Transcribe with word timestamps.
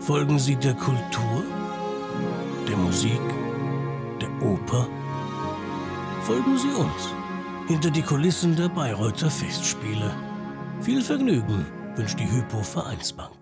Folgen 0.00 0.38
Sie 0.38 0.56
der 0.56 0.74
Kultur, 0.74 1.44
der 2.68 2.76
Musik, 2.76 3.20
der 4.20 4.30
Oper? 4.46 4.86
Folgen 6.22 6.56
Sie 6.56 6.68
uns 6.68 7.14
hinter 7.66 7.90
die 7.90 8.02
Kulissen 8.02 8.56
der 8.56 8.68
Bayreuther 8.68 9.30
Festspiele. 9.30 10.14
Viel 10.80 11.02
Vergnügen 11.02 11.66
wünscht 11.96 12.18
die 12.18 12.30
Hypo 12.30 12.62
Vereinsbank. 12.62 13.32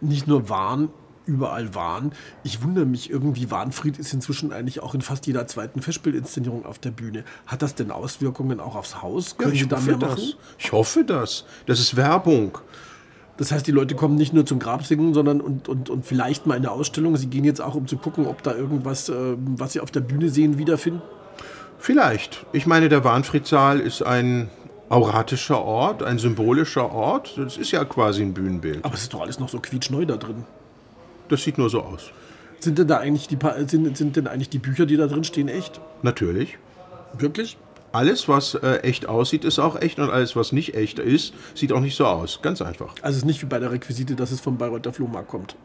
Nicht 0.00 0.26
nur 0.26 0.48
Wahn, 0.50 0.90
überall 1.24 1.74
Wahn. 1.74 2.12
Ich 2.42 2.62
wundere 2.62 2.84
mich 2.84 3.08
irgendwie, 3.08 3.50
Wahnfried 3.50 3.98
ist 3.98 4.12
inzwischen 4.12 4.52
eigentlich 4.52 4.80
auch 4.82 4.94
in 4.94 5.00
fast 5.00 5.26
jeder 5.26 5.46
zweiten 5.46 5.80
Festspielinszenierung 5.80 6.66
auf 6.66 6.78
der 6.78 6.90
Bühne. 6.90 7.24
Hat 7.46 7.62
das 7.62 7.74
denn 7.74 7.90
Auswirkungen 7.90 8.60
auch 8.60 8.74
aufs 8.74 9.00
Haus? 9.00 9.30
Ja, 9.30 9.44
Können 9.44 9.54
ich 9.54 9.62
Sie 9.62 9.68
da 9.68 9.76
hoffe 9.76 9.86
mehr 9.86 9.96
das. 9.98 10.10
machen? 10.10 10.32
Ich 10.58 10.72
hoffe 10.72 11.04
das. 11.04 11.44
Das 11.66 11.78
ist 11.80 11.96
Werbung. 11.96 12.58
Das 13.42 13.50
heißt, 13.50 13.66
die 13.66 13.72
Leute 13.72 13.96
kommen 13.96 14.14
nicht 14.14 14.32
nur 14.32 14.46
zum 14.46 14.60
Grabsingen, 14.60 15.14
sondern 15.14 15.40
und, 15.40 15.68
und, 15.68 15.90
und 15.90 16.06
vielleicht 16.06 16.46
mal 16.46 16.54
in 16.54 16.62
eine 16.64 16.70
Ausstellung. 16.70 17.16
Sie 17.16 17.26
gehen 17.26 17.42
jetzt 17.42 17.60
auch, 17.60 17.74
um 17.74 17.88
zu 17.88 17.96
gucken, 17.96 18.28
ob 18.28 18.40
da 18.44 18.54
irgendwas, 18.54 19.08
äh, 19.08 19.14
was 19.36 19.72
sie 19.72 19.80
auf 19.80 19.90
der 19.90 19.98
Bühne 19.98 20.28
sehen, 20.28 20.58
wiederfinden. 20.58 21.02
Vielleicht. 21.76 22.46
Ich 22.52 22.66
meine, 22.68 22.88
der 22.88 23.02
Warnfriedsaal 23.02 23.80
ist 23.80 24.00
ein 24.02 24.48
auratischer 24.90 25.60
Ort, 25.60 26.04
ein 26.04 26.18
symbolischer 26.18 26.92
Ort. 26.92 27.36
Das 27.36 27.56
ist 27.56 27.72
ja 27.72 27.84
quasi 27.84 28.22
ein 28.22 28.32
Bühnenbild. 28.32 28.84
Aber 28.84 28.94
es 28.94 29.02
ist 29.02 29.12
doch 29.12 29.22
alles 29.22 29.40
noch 29.40 29.48
so 29.48 29.58
quietschneu 29.58 30.04
da 30.06 30.16
drin. 30.18 30.44
Das 31.28 31.42
sieht 31.42 31.58
nur 31.58 31.68
so 31.68 31.80
aus. 31.82 32.12
Sind 32.60 32.78
denn 32.78 32.86
da 32.86 32.98
eigentlich 32.98 33.26
die, 33.26 33.34
Pa- 33.34 33.56
sind, 33.66 33.96
sind 33.96 34.14
denn 34.14 34.28
eigentlich 34.28 34.50
die 34.50 34.60
Bücher, 34.60 34.86
die 34.86 34.96
da 34.96 35.08
drin 35.08 35.24
stehen, 35.24 35.48
echt? 35.48 35.80
Natürlich. 36.02 36.58
Wirklich? 37.18 37.56
Alles, 37.92 38.26
was 38.26 38.54
äh, 38.54 38.78
echt 38.78 39.06
aussieht, 39.06 39.44
ist 39.44 39.58
auch 39.58 39.78
echt 39.78 39.98
und 39.98 40.08
alles, 40.08 40.34
was 40.34 40.52
nicht 40.52 40.74
echt 40.74 40.98
ist, 40.98 41.34
sieht 41.54 41.72
auch 41.72 41.80
nicht 41.80 41.94
so 41.94 42.06
aus. 42.06 42.40
Ganz 42.40 42.62
einfach. 42.62 42.94
Also 43.02 43.10
es 43.10 43.16
ist 43.18 43.24
nicht 43.26 43.42
wie 43.42 43.46
bei 43.46 43.58
der 43.58 43.70
Requisite, 43.70 44.16
dass 44.16 44.30
es 44.30 44.40
vom 44.40 44.56
Bayreuther 44.56 44.94
Flohmarkt 44.94 45.28
kommt. 45.28 45.56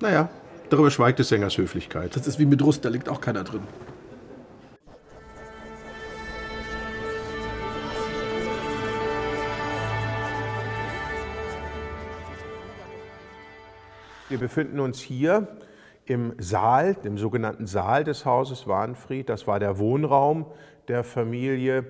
Naja, 0.00 0.28
darüber 0.68 0.90
schweigt 0.90 1.18
des 1.18 1.30
Sängers 1.30 1.56
Höflichkeit. 1.56 2.14
Das 2.14 2.26
ist 2.26 2.38
wie 2.38 2.44
mit 2.44 2.62
Rust, 2.62 2.84
da 2.84 2.90
liegt 2.90 3.08
auch 3.08 3.22
keiner 3.22 3.44
drin. 3.44 3.62
Wir 14.28 14.38
befinden 14.38 14.80
uns 14.80 15.00
hier 15.00 15.48
im 16.04 16.34
Saal, 16.36 16.94
dem 16.94 17.16
sogenannten 17.16 17.66
Saal 17.66 18.04
des 18.04 18.26
Hauses 18.26 18.66
Wahnfried. 18.66 19.30
Das 19.30 19.46
war 19.46 19.58
der 19.58 19.78
Wohnraum 19.78 20.44
der 20.88 21.04
Familie, 21.04 21.84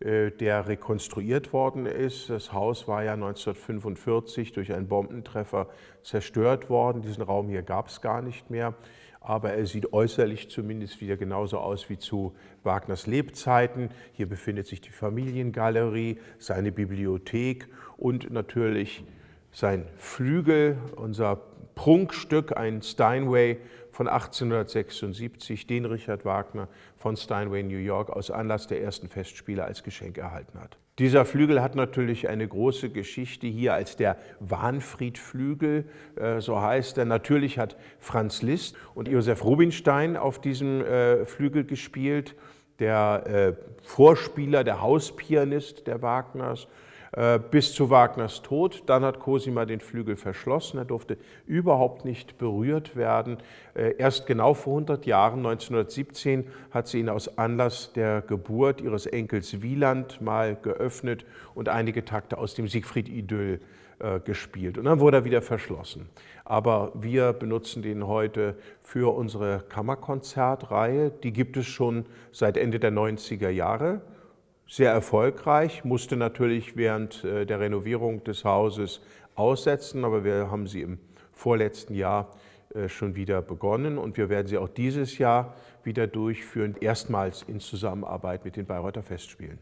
äh, 0.00 0.30
der 0.30 0.66
rekonstruiert 0.66 1.52
worden 1.52 1.86
ist. 1.86 2.30
Das 2.30 2.52
Haus 2.52 2.88
war 2.88 3.04
ja 3.04 3.14
1945 3.14 4.52
durch 4.52 4.72
einen 4.72 4.88
Bombentreffer 4.88 5.68
zerstört 6.02 6.70
worden. 6.70 7.02
Diesen 7.02 7.22
Raum 7.22 7.48
hier 7.48 7.62
gab 7.62 7.88
es 7.88 8.00
gar 8.00 8.22
nicht 8.22 8.50
mehr. 8.50 8.74
Aber 9.20 9.52
er 9.52 9.66
sieht 9.66 9.92
äußerlich 9.92 10.48
zumindest 10.48 11.02
wieder 11.02 11.18
genauso 11.18 11.58
aus 11.58 11.90
wie 11.90 11.98
zu 11.98 12.34
Wagners 12.62 13.06
Lebzeiten. 13.06 13.90
Hier 14.12 14.26
befindet 14.26 14.66
sich 14.66 14.80
die 14.80 14.90
Familiengalerie, 14.90 16.18
seine 16.38 16.72
Bibliothek 16.72 17.68
und 17.98 18.30
natürlich 18.30 19.04
sein 19.52 19.86
Flügel, 19.96 20.78
unser 20.96 21.42
Prunkstück, 21.74 22.56
ein 22.56 22.82
Steinway 22.82 23.58
von 23.90 24.08
1876, 24.08 25.66
den 25.66 25.84
Richard 25.84 26.24
Wagner 26.24 26.68
von 26.96 27.16
Steinway, 27.16 27.62
New 27.62 27.76
York, 27.76 28.10
aus 28.10 28.30
Anlass 28.30 28.66
der 28.66 28.82
ersten 28.82 29.08
Festspiele 29.08 29.64
als 29.64 29.82
Geschenk 29.82 30.18
erhalten 30.18 30.58
hat. 30.60 30.78
Dieser 30.98 31.24
Flügel 31.24 31.62
hat 31.62 31.76
natürlich 31.76 32.28
eine 32.28 32.46
große 32.46 32.90
Geschichte 32.90 33.46
hier 33.46 33.72
als 33.72 33.96
der 33.96 34.18
Wahnfriedflügel, 34.40 35.86
äh, 36.16 36.40
so 36.40 36.60
heißt 36.60 36.98
er. 36.98 37.06
Natürlich 37.06 37.58
hat 37.58 37.76
Franz 37.98 38.42
Liszt 38.42 38.76
und 38.94 39.08
Josef 39.08 39.42
Rubinstein 39.44 40.16
auf 40.16 40.40
diesem 40.40 40.82
äh, 40.84 41.24
Flügel 41.24 41.64
gespielt, 41.64 42.36
der 42.80 43.26
äh, 43.26 43.52
Vorspieler, 43.82 44.62
der 44.62 44.82
Hauspianist 44.82 45.86
der 45.86 46.02
Wagners 46.02 46.68
bis 47.50 47.74
zu 47.74 47.90
Wagners 47.90 48.42
Tod. 48.42 48.84
Dann 48.86 49.04
hat 49.04 49.18
Cosima 49.18 49.64
den 49.64 49.80
Flügel 49.80 50.16
verschlossen. 50.16 50.78
Er 50.78 50.84
durfte 50.84 51.16
überhaupt 51.46 52.04
nicht 52.04 52.38
berührt 52.38 52.94
werden. 52.94 53.38
Äh, 53.74 53.96
Erst 53.98 54.26
genau 54.26 54.54
vor 54.54 54.74
100 54.74 55.06
Jahren, 55.06 55.38
1917, 55.38 56.46
hat 56.70 56.86
sie 56.86 57.00
ihn 57.00 57.08
aus 57.08 57.36
Anlass 57.36 57.92
der 57.92 58.22
Geburt 58.22 58.80
ihres 58.80 59.06
Enkels 59.06 59.62
Wieland 59.62 60.20
mal 60.20 60.56
geöffnet 60.56 61.24
und 61.54 61.68
einige 61.68 62.04
Takte 62.04 62.38
aus 62.38 62.54
dem 62.54 62.68
Siegfried-Idyll 62.68 63.60
äh, 63.98 64.20
gespielt. 64.20 64.78
Und 64.78 64.84
dann 64.84 65.00
wurde 65.00 65.18
er 65.18 65.24
wieder 65.24 65.42
verschlossen. 65.42 66.08
Aber 66.44 66.92
wir 66.94 67.32
benutzen 67.32 67.82
den 67.82 68.06
heute 68.06 68.56
für 68.82 69.14
unsere 69.14 69.64
Kammerkonzertreihe. 69.68 71.10
Die 71.10 71.32
gibt 71.32 71.56
es 71.56 71.66
schon 71.66 72.06
seit 72.32 72.56
Ende 72.56 72.78
der 72.78 72.92
90er 72.92 73.50
Jahre 73.50 74.00
sehr 74.70 74.92
erfolgreich, 74.92 75.84
musste 75.84 76.16
natürlich 76.16 76.76
während 76.76 77.24
äh, 77.24 77.44
der 77.44 77.58
Renovierung 77.58 78.22
des 78.22 78.44
Hauses 78.44 79.00
aussetzen, 79.34 80.04
aber 80.04 80.22
wir 80.22 80.48
haben 80.48 80.68
sie 80.68 80.82
im 80.82 80.98
vorletzten 81.32 81.94
Jahr 81.94 82.30
äh, 82.74 82.88
schon 82.88 83.16
wieder 83.16 83.42
begonnen 83.42 83.98
und 83.98 84.16
wir 84.16 84.28
werden 84.28 84.46
sie 84.46 84.58
auch 84.58 84.68
dieses 84.68 85.18
Jahr 85.18 85.56
wieder 85.82 86.06
durchführen, 86.06 86.76
erstmals 86.80 87.42
in 87.42 87.58
Zusammenarbeit 87.58 88.44
mit 88.44 88.54
den 88.54 88.64
Bayreuther 88.64 89.02
Festspielen. 89.02 89.58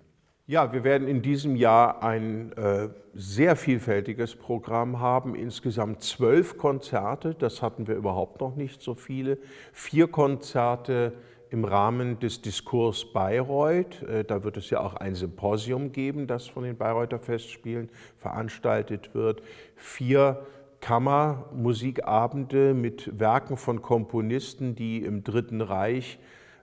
Ja, 0.47 0.75
wir 0.75 0.85
werden 0.85 1.09
in 1.09 1.23
diesem 1.23 1.57
Jahr 1.57 2.03
ein 2.03 2.53
äh, 2.53 2.89
sehr 3.15 3.57
vielfältiges 3.57 4.35
Programm 4.35 5.01
haben, 5.01 5.35
insgesamt 5.35 6.03
zwölf 6.03 6.59
Konzerte, 6.59 7.35
das 7.35 7.63
hatten 7.63 7.87
wir 7.87 7.95
überhaupt 7.95 8.43
noch 8.43 8.57
nicht 8.57 8.83
so 8.83 8.95
viele, 8.95 9.39
vier 9.73 10.09
Konzerte 10.09 11.15
im 11.51 11.65
Rahmen 11.65 12.19
des 12.19 12.43
Diskurs 12.43 13.13
Bayreuth. 13.13 14.03
Äh, 14.03 14.25
Da 14.25 14.45
wird 14.45 14.57
es 14.57 14.71
ja 14.71 14.81
auch 14.81 14.95
ein 14.95 15.15
Symposium 15.15 15.93
geben, 15.93 16.27
das 16.27 16.47
von 16.47 16.65
den 16.65 16.77
Bayreuther 16.77 17.19
Festspielen 17.19 17.89
veranstaltet 18.17 19.15
wird. 19.15 19.43
Vier 19.77 20.47
Kammermusikabende 20.81 22.75
mit 22.75 23.19
Werken 23.19 23.57
von 23.57 23.83
Komponisten, 23.83 24.77
die 24.77 25.03
im 25.05 25.25
Dritten 25.25 25.61
Reich 25.61 26.19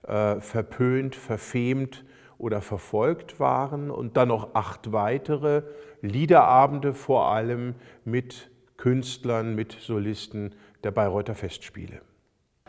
äh, 0.06 0.40
verpönt, 0.40 1.14
verfemt 1.14 2.04
oder 2.38 2.62
verfolgt 2.62 3.40
waren. 3.40 3.90
Und 3.90 4.16
dann 4.16 4.28
noch 4.28 4.54
acht 4.54 4.92
weitere 4.92 5.62
Liederabende, 6.00 6.94
vor 6.94 7.26
allem 7.26 7.74
mit 8.04 8.50
Künstlern, 8.76 9.54
mit 9.54 9.72
Solisten 9.72 10.54
der 10.84 10.90
Bayreuther 10.92 11.34
Festspiele. 11.34 12.00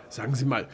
Sagen 0.09 0.35
Sie 0.35 0.45
mal, 0.45 0.67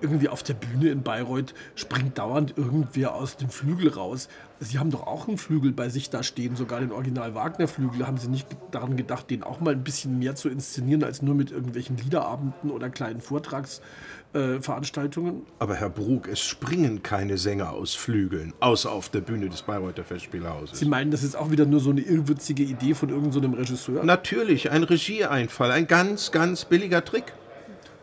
irgendwie 0.00 0.28
auf 0.28 0.42
der 0.42 0.54
Bühne 0.54 0.90
in 0.90 1.02
Bayreuth 1.02 1.54
springt 1.74 2.16
dauernd 2.18 2.54
irgendwer 2.56 3.14
aus 3.14 3.36
dem 3.36 3.50
Flügel 3.50 3.90
raus. 3.90 4.30
Sie 4.58 4.78
haben 4.78 4.90
doch 4.90 5.06
auch 5.06 5.28
einen 5.28 5.36
Flügel 5.38 5.72
bei 5.72 5.88
sich 5.88 6.10
da 6.10 6.22
stehen, 6.22 6.54
sogar 6.56 6.80
den 6.80 6.92
Original-Wagner-Flügel. 6.92 8.06
Haben 8.06 8.18
Sie 8.18 8.28
nicht 8.28 8.46
daran 8.70 8.98
gedacht, 8.98 9.30
den 9.30 9.42
auch 9.42 9.60
mal 9.60 9.72
ein 9.72 9.84
bisschen 9.84 10.18
mehr 10.18 10.34
zu 10.34 10.50
inszenieren, 10.50 11.02
als 11.02 11.22
nur 11.22 11.34
mit 11.34 11.50
irgendwelchen 11.50 11.96
Liederabenden 11.96 12.70
oder 12.70 12.90
kleinen 12.90 13.22
Vortragsveranstaltungen? 13.22 15.46
Aber 15.58 15.76
Herr 15.76 15.88
Brug, 15.88 16.28
es 16.28 16.40
springen 16.40 17.02
keine 17.02 17.38
Sänger 17.38 17.70
aus 17.70 17.94
Flügeln, 17.94 18.52
außer 18.60 18.92
auf 18.92 19.08
der 19.08 19.20
Bühne 19.20 19.48
des 19.48 19.62
Bayreuther 19.62 20.04
Festspielhauses. 20.04 20.78
Sie 20.78 20.84
meinen, 20.84 21.10
das 21.10 21.22
ist 21.22 21.36
auch 21.36 21.50
wieder 21.50 21.64
nur 21.64 21.80
so 21.80 21.88
eine 21.90 22.02
irrwitzige 22.02 22.62
Idee 22.62 22.92
von 22.94 23.08
irgendeinem 23.08 23.52
so 23.52 23.58
Regisseur? 23.58 24.04
Natürlich, 24.04 24.70
ein 24.70 24.82
Regieeinfall, 24.82 25.70
ein 25.70 25.86
ganz, 25.86 26.32
ganz 26.32 26.66
billiger 26.66 27.02
Trick. 27.04 27.32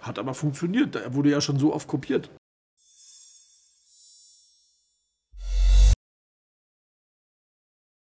Hat 0.07 0.17
aber 0.17 0.33
funktioniert. 0.33 0.95
Er 0.95 1.13
wurde 1.13 1.29
ja 1.29 1.41
schon 1.41 1.59
so 1.59 1.73
oft 1.73 1.87
kopiert. 1.87 2.29